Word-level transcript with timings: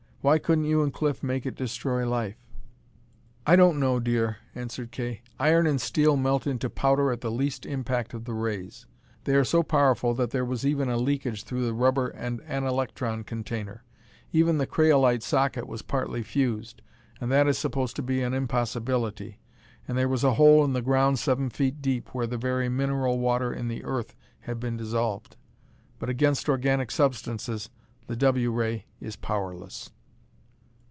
Why 0.23 0.37
couldn't 0.37 0.65
you 0.65 0.83
and 0.83 0.93
Cliff 0.93 1.23
make 1.23 1.47
it 1.47 1.55
destroy 1.55 2.07
life?" 2.07 2.35
"I 3.47 3.55
don't 3.55 3.79
know, 3.79 3.99
dear," 3.99 4.37
answered 4.53 4.91
Kay. 4.91 5.23
"Iron 5.39 5.65
and 5.65 5.81
steel 5.81 6.15
melt 6.15 6.45
into 6.45 6.69
powder 6.69 7.11
at 7.11 7.21
the 7.21 7.31
least 7.31 7.65
impact 7.65 8.13
of 8.13 8.25
the 8.25 8.35
rays. 8.35 8.85
They 9.23 9.33
are 9.33 9.43
so 9.43 9.63
powerful 9.63 10.13
that 10.13 10.29
there 10.29 10.45
was 10.45 10.63
even 10.63 10.89
a 10.89 10.97
leakage 10.97 11.43
through 11.43 11.65
the 11.65 11.73
rubber 11.73 12.09
and 12.09 12.39
anelektron 12.43 13.25
container. 13.25 13.83
Even 14.31 14.59
the 14.59 14.67
craolite 14.67 15.23
socket 15.23 15.65
was 15.65 15.81
partly 15.81 16.21
fused, 16.21 16.83
and 17.19 17.31
that 17.31 17.47
is 17.47 17.57
supposed 17.57 17.95
to 17.95 18.03
be 18.03 18.21
an 18.21 18.35
impossibility. 18.35 19.39
And 19.87 19.97
there 19.97 20.07
was 20.07 20.23
a 20.23 20.35
hole 20.35 20.63
in 20.63 20.73
the 20.73 20.83
ground 20.83 21.17
seven 21.17 21.49
feet 21.49 21.81
deep 21.81 22.13
where 22.13 22.27
the 22.27 22.37
very 22.37 22.69
mineral 22.69 23.17
water 23.17 23.51
in 23.51 23.69
the 23.69 23.83
earth 23.83 24.13
had 24.41 24.59
been 24.59 24.77
dissolved. 24.77 25.35
But 25.97 26.09
against 26.09 26.47
organic 26.47 26.91
substances 26.91 27.71
the 28.05 28.15
W 28.17 28.51
ray 28.51 28.85
is 28.99 29.15
powerless. 29.15 29.89